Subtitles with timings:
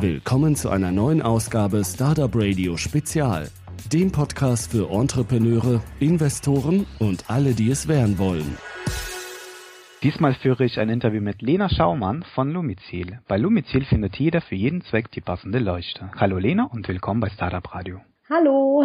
[0.00, 3.48] Willkommen zu einer neuen Ausgabe Startup Radio Spezial,
[3.90, 8.58] dem Podcast für Entrepreneure, Investoren und alle, die es werden wollen.
[10.02, 13.20] Diesmal führe ich ein Interview mit Lena Schaumann von Lumizil.
[13.26, 16.10] Bei Lumizil findet jeder für jeden Zweck die passende Leuchte.
[16.14, 18.02] Hallo Lena und willkommen bei Startup Radio.
[18.28, 18.84] Hallo.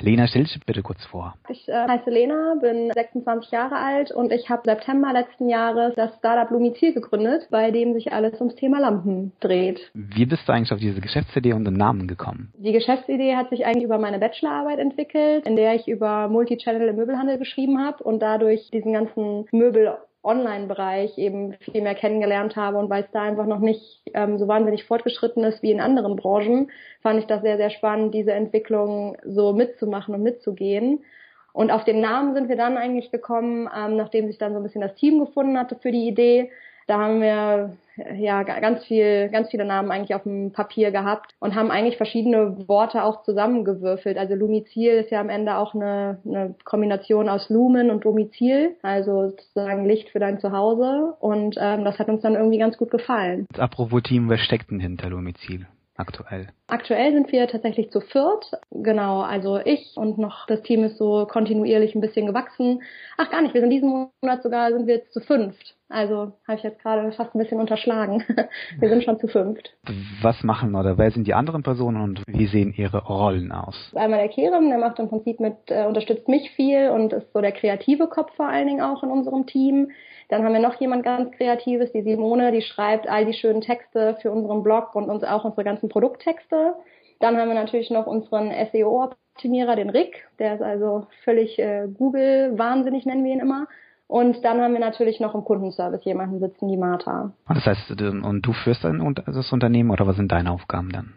[0.00, 1.34] Lena, stell dich bitte kurz vor.
[1.48, 6.16] Ich äh, heiße Lena, bin 26 Jahre alt und ich habe September letzten Jahres das
[6.16, 9.90] Startup Lumizil gegründet, bei dem sich alles ums Thema Lampen dreht.
[9.94, 12.52] Wie bist du eigentlich auf diese Geschäftsidee und den Namen gekommen?
[12.58, 16.96] Die Geschäftsidee hat sich eigentlich über meine Bachelorarbeit entwickelt, in der ich über Multichannel im
[16.96, 22.88] Möbelhandel geschrieben habe und dadurch diesen ganzen Möbel Online-Bereich eben viel mehr kennengelernt habe und
[22.90, 26.70] weil es da einfach noch nicht ähm, so wahnsinnig fortgeschritten ist wie in anderen Branchen,
[27.02, 31.04] fand ich das sehr, sehr spannend, diese Entwicklung so mitzumachen und mitzugehen.
[31.52, 34.62] Und auf den Namen sind wir dann eigentlich gekommen, ähm, nachdem sich dann so ein
[34.62, 36.50] bisschen das Team gefunden hatte für die Idee.
[36.86, 37.76] Da haben wir
[38.14, 42.66] ja ganz viel, ganz viele Namen eigentlich auf dem Papier gehabt und haben eigentlich verschiedene
[42.68, 44.16] Worte auch zusammengewürfelt.
[44.16, 49.30] Also Lumizil ist ja am Ende auch eine, eine Kombination aus Lumen und Domizil, also
[49.30, 51.14] sozusagen Licht für dein Zuhause.
[51.20, 53.46] Und ähm, das hat uns dann irgendwie ganz gut gefallen.
[53.58, 55.66] Apropos Team, wer steckt denn hinter Lumizil?
[55.96, 56.48] aktuell?
[56.66, 58.50] Aktuell sind wir tatsächlich zu viert.
[58.70, 62.82] Genau, also ich und noch das Team ist so kontinuierlich ein bisschen gewachsen.
[63.16, 63.88] Ach gar nicht, wir sind diesen
[64.22, 65.76] Monat sogar sind wir jetzt zu fünft.
[65.92, 68.24] Also habe ich jetzt gerade fast ein bisschen unterschlagen.
[68.78, 69.76] wir sind schon zu fünft.
[70.22, 73.92] Was machen oder wer sind die anderen Personen und wie sehen ihre Rollen aus?
[73.94, 77.40] Einmal der Kerem, der macht im Prinzip mit, äh, unterstützt mich viel und ist so
[77.40, 79.90] der kreative Kopf vor allen Dingen auch in unserem Team.
[80.30, 84.16] Dann haben wir noch jemand ganz Kreatives, die Simone, die schreibt all die schönen Texte
[84.22, 86.74] für unseren Blog und uns auch unsere ganzen Produkttexte.
[87.20, 93.04] Dann haben wir natürlich noch unseren SEO-Optimierer, den Rick, der ist also völlig äh, Google-wahnsinnig,
[93.04, 93.68] nennen wir ihn immer.
[94.12, 97.32] Und dann haben wir natürlich noch im Kundenservice jemanden sitzen, die Martha.
[97.48, 101.14] Das heißt, und du führst dann das Unternehmen oder was sind deine Aufgaben dann?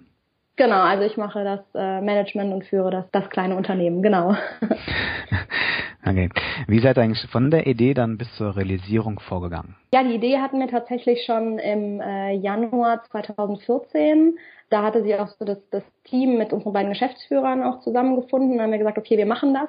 [0.56, 4.38] Genau, also ich mache das äh, Management und führe das, das kleine Unternehmen, genau.
[6.06, 6.30] okay.
[6.68, 9.76] Wie seid ihr eigentlich von der Idee dann bis zur Realisierung vorgegangen?
[9.94, 14.38] Ja, die Idee hatten wir tatsächlich schon im äh, Januar 2014.
[14.70, 18.52] Da hatte sie auch so das, das Team mit unseren beiden Geschäftsführern auch zusammengefunden.
[18.52, 19.68] Dann haben wir gesagt, okay, wir machen das.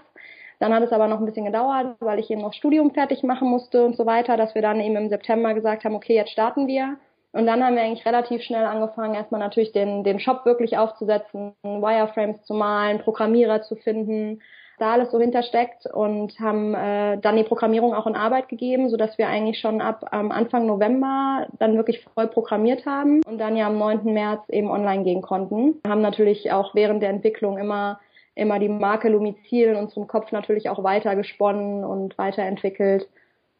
[0.58, 3.48] Dann hat es aber noch ein bisschen gedauert, weil ich eben noch Studium fertig machen
[3.48, 6.66] musste und so weiter, dass wir dann eben im September gesagt haben, okay, jetzt starten
[6.66, 6.96] wir.
[7.32, 11.52] Und dann haben wir eigentlich relativ schnell angefangen, erstmal natürlich den, den Shop wirklich aufzusetzen,
[11.62, 14.40] Wireframes zu malen, Programmierer zu finden,
[14.78, 18.96] da alles so hintersteckt und haben äh, dann die Programmierung auch in Arbeit gegeben, so
[18.96, 23.56] dass wir eigentlich schon ab ähm, Anfang November dann wirklich voll programmiert haben und dann
[23.56, 24.12] ja am 9.
[24.12, 25.80] März eben online gehen konnten.
[25.82, 28.00] Wir haben natürlich auch während der Entwicklung immer
[28.36, 33.08] immer die Marke Lumizil in unserem Kopf natürlich auch weiter gesponnen und weiterentwickelt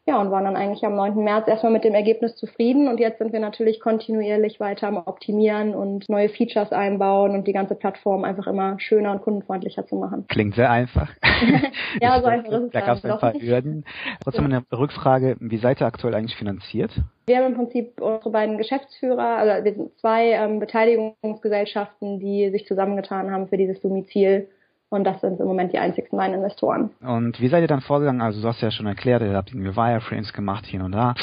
[0.07, 1.21] ja, und waren dann eigentlich am 9.
[1.21, 5.75] März erstmal mit dem Ergebnis zufrieden und jetzt sind wir natürlich kontinuierlich weiter am Optimieren
[5.75, 10.25] und neue Features einbauen und die ganze Plattform einfach immer schöner und kundenfreundlicher zu machen.
[10.29, 11.11] Klingt sehr einfach.
[12.01, 12.71] ja, so einfach ist es.
[12.71, 13.83] Da gab es ein paar Hürden.
[14.23, 16.91] Trotzdem eine Rückfrage, wie seid ihr aktuell eigentlich finanziert?
[17.25, 22.65] Wir haben im Prinzip unsere beiden Geschäftsführer, also wir sind zwei ähm, Beteiligungsgesellschaften, die sich
[22.65, 24.47] zusammengetan haben für dieses Domizil
[24.89, 26.91] und das sind im Moment die einzigsten meinen Investoren.
[27.01, 28.21] Und wie seid ihr dann vorgegangen?
[28.21, 31.13] Also du hast ja schon erklärt, ihr habt irgendwie Wireframes gemacht hier und da.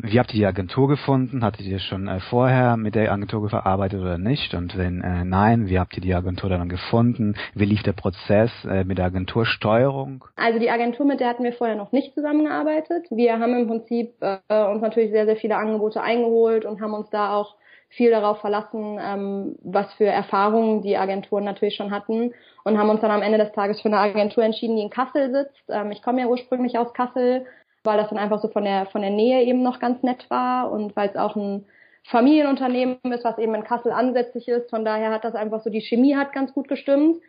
[0.00, 1.42] Wie habt ihr die Agentur gefunden?
[1.42, 4.52] Hattet ihr schon äh, vorher mit der Agentur verarbeitet oder nicht?
[4.54, 7.34] Und wenn äh, nein, wie habt ihr die Agentur dann gefunden?
[7.54, 10.24] Wie lief der Prozess äh, mit der Agentursteuerung?
[10.36, 13.06] Also die Agentur, mit der hatten wir vorher noch nicht zusammengearbeitet.
[13.10, 17.08] Wir haben im Prinzip äh, uns natürlich sehr, sehr viele Angebote eingeholt und haben uns
[17.08, 17.56] da auch
[17.88, 22.32] viel darauf verlassen, ähm, was für Erfahrungen die Agenturen natürlich schon hatten
[22.64, 25.30] und haben uns dann am Ende des Tages für eine Agentur entschieden, die in Kassel
[25.30, 25.64] sitzt.
[25.68, 27.46] Ähm, ich komme ja ursprünglich aus Kassel,
[27.84, 30.72] weil das dann einfach so von der von der Nähe eben noch ganz nett war
[30.72, 31.66] und weil es auch ein
[32.04, 34.70] Familienunternehmen ist, was eben in Kassel ansässig ist.
[34.70, 37.20] Von daher hat das einfach so die Chemie hat ganz gut gestimmt.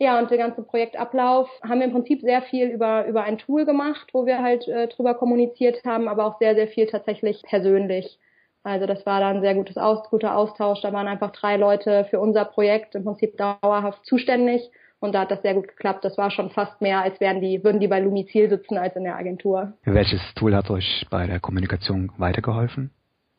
[0.00, 3.64] Ja, und der ganze Projektablauf haben wir im Prinzip sehr viel über, über ein Tool
[3.64, 8.18] gemacht, wo wir halt äh, drüber kommuniziert haben, aber auch sehr, sehr viel tatsächlich persönlich.
[8.64, 10.80] Also das war dann sehr gutes Aus, guter Austausch.
[10.80, 14.70] Da waren einfach drei Leute für unser Projekt im Prinzip dauerhaft zuständig
[15.04, 16.04] und da hat das sehr gut geklappt.
[16.04, 19.04] Das war schon fast mehr, als wären die, würden die bei Lumizil sitzen als in
[19.04, 19.74] der Agentur.
[19.84, 22.90] Welches Tool hat euch bei der Kommunikation weitergeholfen?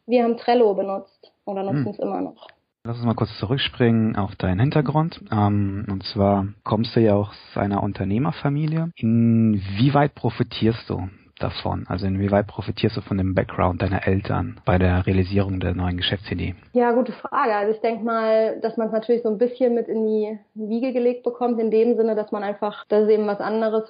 [0.06, 1.92] Wir haben Trello benutzt oder nutzen hm.
[1.92, 2.48] es immer noch.
[2.84, 5.20] Lass uns mal kurz zurückspringen auf deinen Hintergrund.
[5.32, 8.92] Ähm, und zwar kommst du ja auch aus einer Unternehmerfamilie.
[8.96, 11.10] Inwieweit profitierst du
[11.40, 11.86] davon?
[11.88, 16.56] Also inwieweit profitierst du von dem Background deiner Eltern bei der Realisierung der neuen Geschäftsidee?
[16.74, 17.56] Ja, gute Frage.
[17.56, 20.94] Also ich denke mal, dass man es natürlich so ein bisschen mit in die Wiege
[20.94, 23.84] gelegt bekommt, in dem Sinne, dass man einfach, das ist eben was anderes.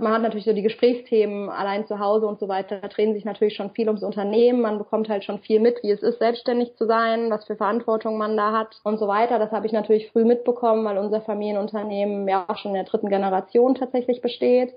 [0.00, 3.24] Man hat natürlich so die Gesprächsthemen allein zu Hause und so weiter, da drehen sich
[3.24, 4.60] natürlich schon viel ums Unternehmen.
[4.60, 8.18] Man bekommt halt schon viel mit, wie es ist, selbstständig zu sein, was für Verantwortung
[8.18, 9.38] man da hat und so weiter.
[9.38, 13.08] Das habe ich natürlich früh mitbekommen, weil unser Familienunternehmen ja auch schon in der dritten
[13.08, 14.72] Generation tatsächlich besteht.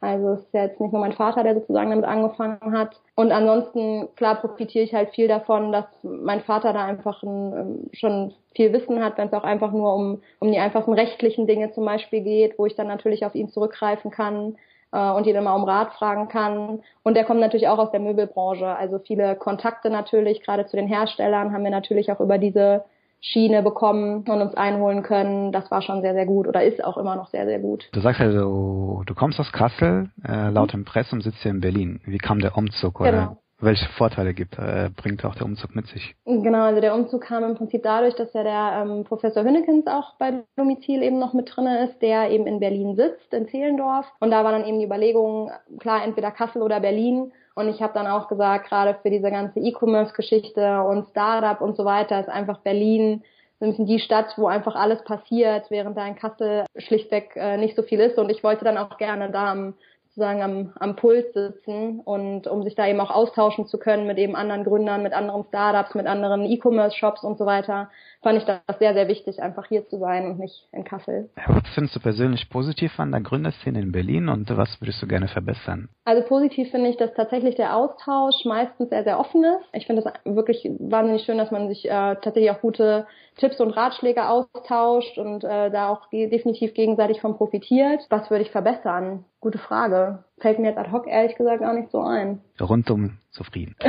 [0.00, 3.00] Also es ist ja jetzt nicht nur mein Vater, der sozusagen damit angefangen hat.
[3.14, 7.90] Und ansonsten, klar, profitiere ich halt viel davon, dass mein Vater da einfach ein, ähm,
[7.92, 11.72] schon viel Wissen hat, wenn es auch einfach nur um, um die einfachen rechtlichen Dinge
[11.72, 14.56] zum Beispiel geht, wo ich dann natürlich auf ihn zurückgreifen kann
[14.92, 16.82] äh, und ihn immer um Rat fragen kann.
[17.02, 18.66] Und der kommt natürlich auch aus der Möbelbranche.
[18.66, 22.84] Also viele Kontakte natürlich, gerade zu den Herstellern, haben wir natürlich auch über diese
[23.32, 25.50] Schiene bekommen und uns einholen können.
[25.50, 27.88] Das war schon sehr, sehr gut oder ist auch immer noch sehr, sehr gut.
[27.92, 30.80] Du sagst also, du kommst aus Kassel, äh, laut mhm.
[30.80, 32.00] Impressum sitzt hier in Berlin.
[32.04, 33.38] Wie kam der Umzug oder genau.
[33.58, 36.14] welche Vorteile gibt, äh, bringt auch der Umzug mit sich?
[36.24, 40.14] Genau, also der Umzug kam im Prinzip dadurch, dass ja der ähm, Professor Hünnekens auch
[40.18, 44.06] bei Domizil eben noch mit drinne ist, der eben in Berlin sitzt, in Zehlendorf.
[44.20, 45.50] Und da war dann eben die Überlegung,
[45.80, 47.32] klar, entweder Kassel oder Berlin.
[47.56, 51.86] Und ich habe dann auch gesagt, gerade für diese ganze E-Commerce-Geschichte und Startup und so
[51.86, 53.24] weiter ist einfach Berlin
[53.58, 57.56] so ein bisschen die Stadt, wo einfach alles passiert, während da in Kassel schlichtweg äh,
[57.56, 58.18] nicht so viel ist.
[58.18, 59.72] Und ich wollte dann auch gerne da am
[60.16, 64.16] sozusagen am, am Puls sitzen und um sich da eben auch austauschen zu können mit
[64.16, 67.90] eben anderen Gründern, mit anderen Startups, mit anderen E-Commerce-Shops und so weiter,
[68.22, 71.28] fand ich das sehr, sehr wichtig, einfach hier zu sein und nicht in Kassel.
[71.46, 75.28] Was findest du persönlich positiv an der Gründerszene in Berlin und was würdest du gerne
[75.28, 75.90] verbessern?
[76.06, 79.68] Also positiv finde ich, dass tatsächlich der Austausch meistens sehr, sehr offen ist.
[79.74, 83.70] Ich finde es wirklich wahnsinnig schön, dass man sich äh, tatsächlich auch gute Tipps und
[83.72, 88.00] Ratschläge austauscht und äh, da auch definitiv gegenseitig von profitiert.
[88.08, 89.24] Was würde ich verbessern?
[89.46, 90.24] Gute Frage.
[90.38, 92.40] Fällt mir jetzt ad hoc ehrlich gesagt gar nicht so ein.
[92.60, 93.76] Rundum zufrieden.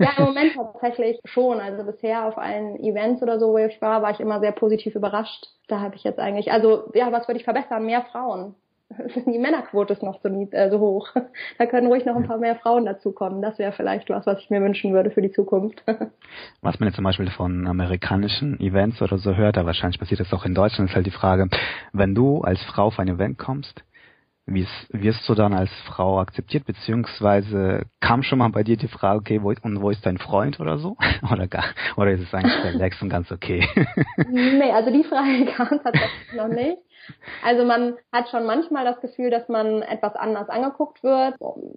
[0.00, 1.60] ja, im Moment tatsächlich schon.
[1.60, 4.96] Also bisher auf allen Events oder so, wo ich war, war ich immer sehr positiv
[4.96, 5.50] überrascht.
[5.68, 7.86] Da habe ich jetzt eigentlich, also ja, was würde ich verbessern?
[7.86, 8.56] Mehr Frauen.
[9.26, 11.10] Die Männerquote ist noch so, äh, so hoch.
[11.58, 13.40] Da können ruhig noch ein paar mehr Frauen dazukommen.
[13.40, 15.80] Das wäre vielleicht was, was ich mir wünschen würde für die Zukunft.
[16.60, 20.32] Was man jetzt zum Beispiel von amerikanischen Events oder so hört, aber wahrscheinlich passiert das
[20.32, 21.48] auch in Deutschland, ist halt die Frage,
[21.92, 23.84] wenn du als Frau auf ein Event kommst,
[24.48, 29.42] wirst du dann als Frau akzeptiert, beziehungsweise kam schon mal bei dir die Frage, okay,
[29.42, 30.96] wo, und wo ist dein Freund oder so?
[31.30, 31.64] Oder gar,
[31.96, 33.66] oder ist es eigentlich relaxed und ganz okay?
[34.28, 36.78] nee, also die Frage kam tatsächlich noch nicht.
[37.44, 41.34] Also man hat schon manchmal das Gefühl, dass man etwas anders angeguckt wird,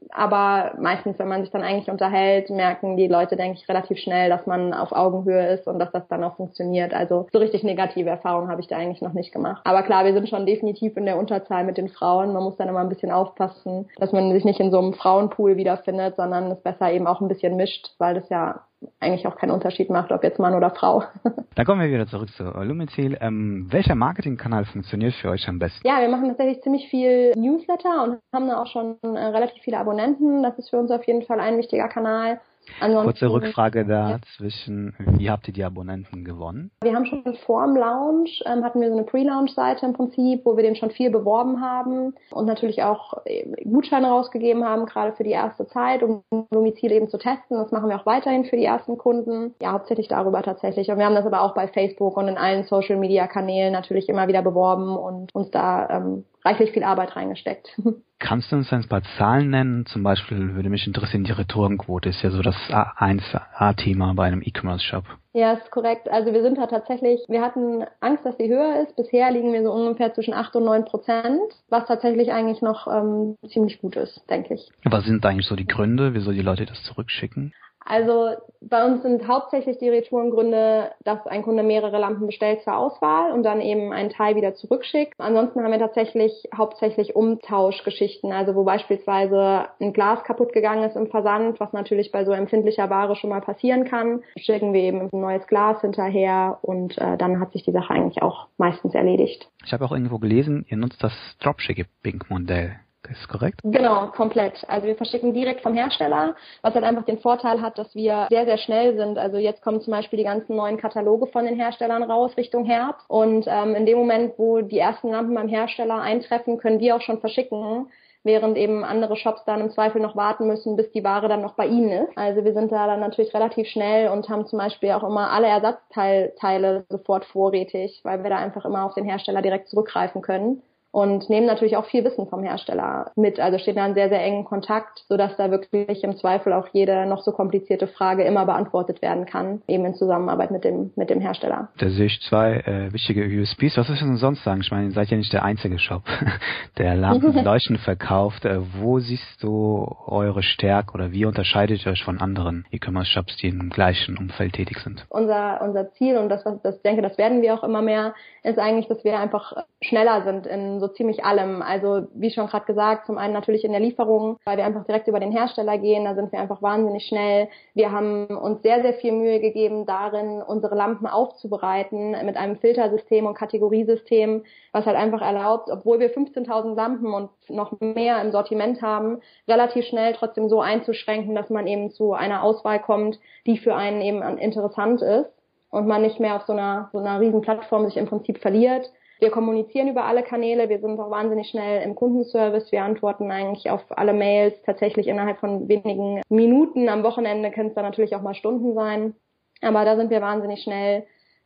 [0.10, 4.30] aber meistens, wenn man sich dann eigentlich unterhält, merken die Leute, denke ich, relativ schnell,
[4.30, 6.94] dass man auf Augenhöhe ist und dass das dann auch funktioniert.
[6.94, 9.62] Also so richtig negative Erfahrungen habe ich da eigentlich noch nicht gemacht.
[9.64, 12.34] Aber klar, wir sind schon definitiv in der Unterzahl mit den Frauen.
[12.34, 15.58] Man muss dann immer ein bisschen aufpassen, dass man sich nicht in so einem Frauenpool
[15.58, 18.62] wiederfindet, sondern es besser eben auch ein bisschen mischt, weil das ja
[19.00, 21.04] eigentlich auch keinen Unterschied macht, ob jetzt Mann oder Frau.
[21.56, 23.18] Dann kommen wir wieder zurück zu Lumizil.
[23.22, 25.88] Ähm, welcher Marketingkanal funktioniert für euch am besten?
[25.88, 29.78] Ja, wir machen tatsächlich ziemlich viel Newsletter und haben da auch schon äh, relativ viele
[29.78, 30.44] Abonnenten.
[30.44, 32.40] Das ist für uns auf jeden Fall ein wichtiger Kanal.
[32.80, 34.96] Ansonsten, Kurze Rückfrage dazwischen.
[35.18, 36.72] Wie habt ihr die Abonnenten gewonnen?
[36.84, 40.56] Wir haben schon vor dem Launch, ähm, hatten wir so eine Pre-Launch-Seite im Prinzip, wo
[40.56, 45.24] wir den schon viel beworben haben und natürlich auch äh, Gutscheine rausgegeben haben, gerade für
[45.24, 47.58] die erste Zeit, um Domizil eben zu testen.
[47.58, 49.54] Das machen wir auch weiterhin für die ersten Kunden.
[49.62, 50.90] Ja, hauptsächlich darüber tatsächlich.
[50.90, 54.42] Und wir haben das aber auch bei Facebook und in allen Social-Media-Kanälen natürlich immer wieder
[54.42, 57.78] beworben und uns da ähm, reichlich viel Arbeit reingesteckt.
[58.20, 59.86] Kannst du uns ein paar Zahlen nennen?
[59.88, 65.06] Zum Beispiel würde mich interessieren, die Retourenquote ist ja so das A1-A-Thema bei einem E-Commerce-Shop.
[65.34, 66.08] Ja, ist korrekt.
[66.08, 68.96] Also wir sind da tatsächlich, wir hatten Angst, dass sie höher ist.
[68.96, 73.38] Bisher liegen wir so ungefähr zwischen 8 und 9 Prozent, was tatsächlich eigentlich noch ähm,
[73.48, 74.70] ziemlich gut ist, denke ich.
[74.84, 77.54] Was sind eigentlich so die Gründe, wieso die Leute das zurückschicken?
[77.84, 83.32] Also bei uns sind hauptsächlich die Retourengründe, dass ein Kunde mehrere Lampen bestellt zur Auswahl
[83.32, 85.16] und dann eben einen Teil wieder zurückschickt.
[85.18, 91.08] Ansonsten haben wir tatsächlich hauptsächlich Umtauschgeschichten, also wo beispielsweise ein Glas kaputt gegangen ist im
[91.08, 95.10] Versand, was natürlich bei so empfindlicher Ware schon mal passieren kann, schicken wir eben ein
[95.12, 99.50] neues Glas hinterher und äh, dann hat sich die Sache eigentlich auch meistens erledigt.
[99.66, 102.76] Ich habe auch irgendwo gelesen, ihr nutzt das Dropshipping-Modell
[103.10, 103.60] ist korrekt?
[103.64, 104.64] Genau, komplett.
[104.68, 108.46] Also wir verschicken direkt vom Hersteller, was halt einfach den Vorteil hat, dass wir sehr,
[108.46, 109.18] sehr schnell sind.
[109.18, 113.06] Also jetzt kommen zum Beispiel die ganzen neuen Kataloge von den Herstellern raus Richtung Herbst.
[113.10, 117.02] Und ähm, in dem Moment, wo die ersten Lampen beim Hersteller eintreffen, können wir auch
[117.02, 117.88] schon verschicken
[118.24, 121.56] während eben andere Shops dann im Zweifel noch warten müssen, bis die Ware dann noch
[121.56, 122.16] bei ihnen ist.
[122.16, 125.48] Also wir sind da dann natürlich relativ schnell und haben zum Beispiel auch immer alle
[125.48, 131.30] Ersatzteile sofort vorrätig, weil wir da einfach immer auf den Hersteller direkt zurückgreifen können und
[131.30, 133.40] nehmen natürlich auch viel Wissen vom Hersteller mit.
[133.40, 137.06] Also stehen da in sehr, sehr engen Kontakt, sodass da wirklich im Zweifel auch jede
[137.06, 141.22] noch so komplizierte Frage immer beantwortet werden kann, eben in Zusammenarbeit mit dem, mit dem
[141.22, 141.70] Hersteller.
[141.78, 143.78] Da sehe ich zwei äh, wichtige USPs.
[143.78, 144.62] Was ist denn sonst sagen?
[144.62, 146.04] Ich meine, ihr seid ja nicht der einzige Shop,
[146.78, 148.44] der Lampenleuchten verkauft.
[148.46, 153.48] Äh, wo siehst du eure Stärke oder wie unterscheidet ihr euch von anderen E-Commerce-Shops, die
[153.48, 155.06] im gleichen Umfeld tätig sind?
[155.10, 158.14] Unser, unser Ziel und das, was das ich denke, das werden wir auch immer mehr,
[158.44, 161.62] ist eigentlich, dass wir einfach schneller sind in so ziemlich allem.
[161.62, 165.08] Also wie schon gerade gesagt, zum einen natürlich in der Lieferung, weil wir einfach direkt
[165.08, 167.48] über den Hersteller gehen, da sind wir einfach wahnsinnig schnell.
[167.74, 173.26] Wir haben uns sehr, sehr viel Mühe gegeben darin, unsere Lampen aufzubereiten mit einem Filtersystem
[173.26, 178.82] und Kategoriesystem, was halt einfach erlaubt, obwohl wir 15.000 Lampen und noch mehr im Sortiment
[178.82, 183.76] haben, relativ schnell trotzdem so einzuschränken, dass man eben zu einer Auswahl kommt, die für
[183.76, 185.32] einen eben interessant ist
[185.72, 188.92] und man nicht mehr auf so einer, so einer riesen Plattform sich im Prinzip verliert.
[189.22, 193.70] Wir kommunizieren über alle Kanäle, wir sind auch wahnsinnig schnell im Kundenservice, wir antworten eigentlich
[193.70, 196.90] auf alle Mails tatsächlich innerhalb von wenigen Minuten.
[196.90, 199.14] Am Wochenende können es dann natürlich auch mal Stunden sein,
[199.62, 201.06] aber da sind wir wahnsinnig schnell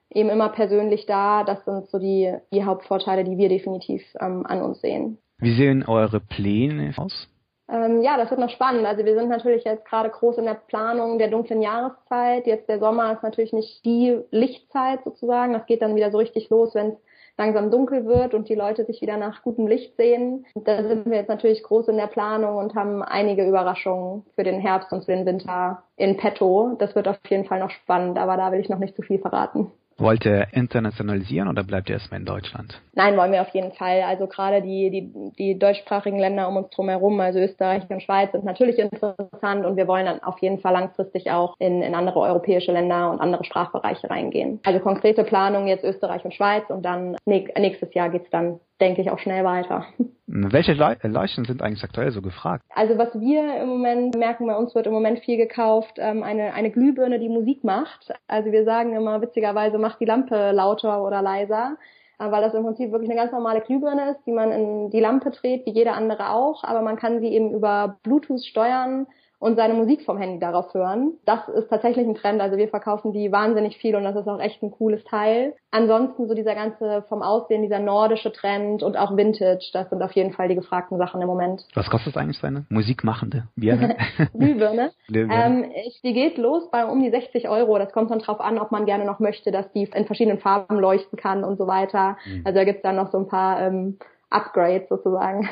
[0.10, 1.44] eben immer persönlich da.
[1.44, 5.18] Das sind so die, die Hauptvorteile, die wir definitiv ähm, an uns sehen.
[5.40, 7.28] Wie sehen eure Pläne aus?
[7.68, 8.86] Ähm, ja, das wird noch spannend.
[8.86, 12.46] Also wir sind natürlich jetzt gerade groß in der Planung der dunklen Jahreszeit.
[12.46, 15.54] Jetzt der Sommer ist natürlich nicht die Lichtzeit sozusagen.
[15.54, 16.98] Das geht dann wieder so richtig los, wenn es
[17.38, 20.46] langsam dunkel wird und die Leute sich wieder nach gutem Licht sehen.
[20.56, 24.60] Da sind wir jetzt natürlich groß in der Planung und haben einige Überraschungen für den
[24.60, 26.76] Herbst und für den Winter in petto.
[26.80, 29.20] Das wird auf jeden Fall noch spannend, aber da will ich noch nicht zu viel
[29.20, 29.72] verraten.
[29.98, 32.82] Wollt ihr internationalisieren oder bleibt ihr erstmal in Deutschland?
[32.94, 34.02] Nein, wollen wir auf jeden Fall.
[34.02, 38.34] Also gerade die, die, die deutschsprachigen Länder um uns drum herum, also Österreich und Schweiz,
[38.34, 42.20] sind natürlich interessant und wir wollen dann auf jeden Fall langfristig auch in, in andere
[42.20, 44.60] europäische Länder und andere Sprachbereiche reingehen.
[44.66, 49.12] Also konkrete Planung jetzt Österreich und Schweiz und dann nächstes Jahr geht's dann denke ich,
[49.12, 49.86] auch schnell weiter.
[50.28, 52.64] Welche Leuchten sind eigentlich aktuell so gefragt?
[52.74, 56.54] Also was wir im Moment merken, bei uns wird im Moment viel gekauft, ähm, eine,
[56.54, 58.14] eine Glühbirne, die Musik macht.
[58.28, 61.78] Also wir sagen immer witzigerweise, macht die Lampe lauter oder leiser
[62.18, 65.00] äh, weil das im Prinzip wirklich eine ganz normale Glühbirne ist, die man in die
[65.00, 69.08] Lampe dreht, wie jede andere auch, aber man kann sie eben über Bluetooth steuern
[69.46, 71.20] und seine Musik vom Handy darauf hören.
[71.24, 72.42] Das ist tatsächlich ein Trend.
[72.42, 75.54] Also wir verkaufen die wahnsinnig viel und das ist auch echt ein cooles Teil.
[75.70, 80.14] Ansonsten so dieser ganze vom Aussehen, dieser nordische Trend und auch Vintage, das sind auf
[80.14, 81.64] jeden Fall die gefragten Sachen im Moment.
[81.76, 83.96] Was kostet eigentlich seine Musikmachende Birne?
[84.34, 84.94] Glühbirne.
[85.14, 85.72] ähm,
[86.04, 87.78] die geht los bei um die 60 Euro.
[87.78, 90.80] Das kommt dann drauf an, ob man gerne noch möchte, dass die in verschiedenen Farben
[90.80, 92.18] leuchten kann und so weiter.
[92.26, 92.42] Mhm.
[92.46, 94.00] Also da gibt's dann noch so ein paar ähm,
[94.32, 95.48] Upgrades sozusagen.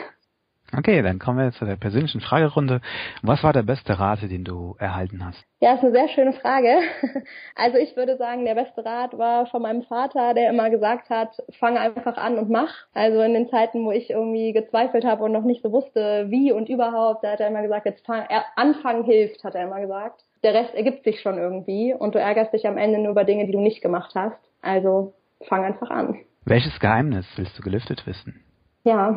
[0.75, 2.81] Okay, dann kommen wir zu der persönlichen Fragerunde.
[3.21, 5.43] Was war der beste Rat, den du erhalten hast?
[5.59, 6.79] Ja, ist eine sehr schöne Frage.
[7.55, 11.37] Also ich würde sagen, der beste Rat war von meinem Vater, der immer gesagt hat,
[11.59, 12.73] fang einfach an und mach.
[12.93, 16.51] Also in den Zeiten, wo ich irgendwie gezweifelt habe und noch nicht so wusste, wie
[16.51, 18.25] und überhaupt, da hat er immer gesagt, jetzt fang,
[18.55, 20.23] anfangen hilft, hat er immer gesagt.
[20.43, 23.45] Der Rest ergibt sich schon irgendwie und du ärgerst dich am Ende nur über Dinge,
[23.45, 24.39] die du nicht gemacht hast.
[24.61, 25.13] Also
[25.47, 26.19] fang einfach an.
[26.45, 28.43] Welches Geheimnis willst du gelüftet wissen?
[28.83, 29.15] Ja,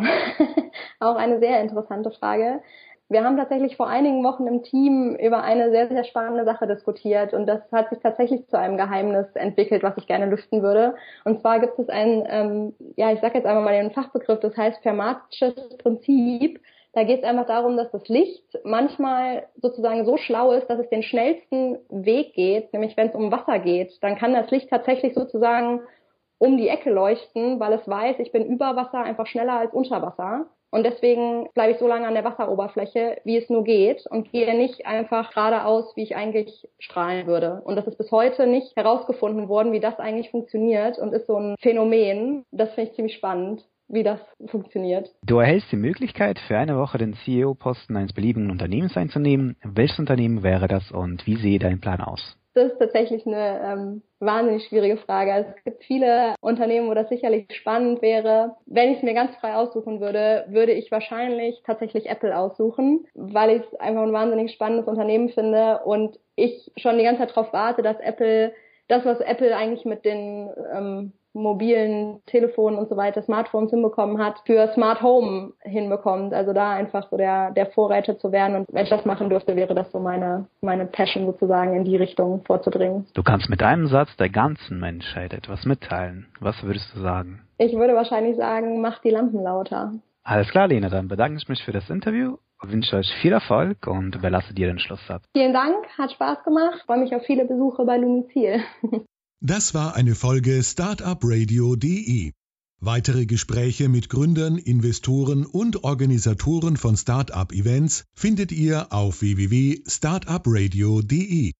[1.00, 2.62] auch eine sehr interessante Frage.
[3.08, 7.34] Wir haben tatsächlich vor einigen Wochen im Team über eine sehr, sehr spannende Sache diskutiert
[7.34, 10.96] und das hat sich tatsächlich zu einem Geheimnis entwickelt, was ich gerne lüften würde.
[11.24, 14.56] Und zwar gibt es ein, ähm, ja, ich sage jetzt einmal mal den Fachbegriff, das
[14.56, 16.60] heißt Fermatsches Prinzip.
[16.94, 20.88] Da geht es einfach darum, dass das Licht manchmal sozusagen so schlau ist, dass es
[20.88, 24.02] den schnellsten Weg geht, nämlich wenn es um Wasser geht.
[24.02, 25.80] Dann kann das Licht tatsächlich sozusagen
[26.38, 30.02] um die Ecke leuchten, weil es weiß, ich bin über Wasser einfach schneller als unter
[30.02, 30.46] Wasser.
[30.70, 34.54] Und deswegen bleibe ich so lange an der Wasseroberfläche, wie es nur geht und gehe
[34.56, 37.62] nicht einfach geradeaus, wie ich eigentlich strahlen würde.
[37.64, 41.36] Und das ist bis heute nicht herausgefunden worden, wie das eigentlich funktioniert und ist so
[41.36, 42.44] ein Phänomen.
[42.50, 45.08] Das finde ich ziemlich spannend wie das funktioniert.
[45.24, 49.56] Du erhältst die Möglichkeit, für eine Woche den CEO-Posten eines beliebigen Unternehmens einzunehmen.
[49.62, 52.36] Welches Unternehmen wäre das und wie sehe dein Plan aus?
[52.56, 55.30] Das ist tatsächlich eine ähm, wahnsinnig schwierige Frage.
[55.30, 58.56] Also es gibt viele Unternehmen, wo das sicherlich spannend wäre.
[58.64, 63.58] Wenn ich es mir ganz frei aussuchen würde, würde ich wahrscheinlich tatsächlich Apple aussuchen, weil
[63.58, 67.52] ich es einfach ein wahnsinnig spannendes Unternehmen finde und ich schon die ganze Zeit darauf
[67.52, 68.54] warte, dass Apple
[68.88, 74.40] das, was Apple eigentlich mit den ähm, mobilen Telefonen und so weiter, Smartphones hinbekommen hat,
[74.46, 76.32] für Smart Home hinbekommt.
[76.34, 78.56] Also da einfach so der, der Vorreiter zu werden.
[78.56, 81.96] Und wenn ich das machen dürfte, wäre das so meine, meine Passion sozusagen in die
[81.96, 83.06] Richtung vorzudringen.
[83.14, 86.26] Du kannst mit einem Satz der ganzen Menschheit etwas mitteilen.
[86.40, 87.42] Was würdest du sagen?
[87.58, 89.92] Ich würde wahrscheinlich sagen, mach die Lampen lauter.
[90.22, 94.14] Alles klar, Lena, dann bedanke ich mich für das Interview wünsche euch viel Erfolg und
[94.14, 95.24] überlasse dir den Schlusssatz.
[95.36, 96.82] Vielen Dank, hat Spaß gemacht.
[96.86, 98.60] Freue mich auf viele Besuche bei Lumizil.
[99.42, 102.32] Das war eine Folge Startup Radio.de.
[102.80, 111.52] Weitere Gespräche mit Gründern, Investoren und Organisatoren von Startup-Events findet ihr auf www.startupradio.de.